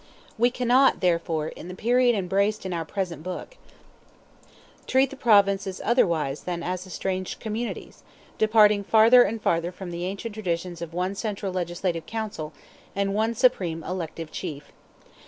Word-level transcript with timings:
We 0.35 0.49
cannot, 0.49 0.99
therefore, 1.01 1.49
in 1.49 1.67
the 1.67 1.75
period 1.75 2.15
embraced 2.15 2.65
in 2.65 2.73
our 2.73 2.83
present 2.85 3.21
book, 3.21 3.55
treat 4.87 5.11
the 5.11 5.15
Provinces 5.15 5.79
otherwise 5.85 6.41
than 6.41 6.63
as 6.63 6.87
estranged 6.87 7.39
communities, 7.39 8.01
departing 8.39 8.83
farther 8.83 9.21
and 9.21 9.39
farther 9.39 9.71
from 9.71 9.91
the 9.91 10.05
ancient 10.05 10.33
traditions 10.33 10.81
of 10.81 10.91
one 10.95 11.13
central 11.13 11.53
legislative 11.53 12.07
council 12.07 12.51
and 12.95 13.13
one 13.13 13.35
supreme 13.35 13.83
elective 13.83 14.31
chief. 14.31 14.71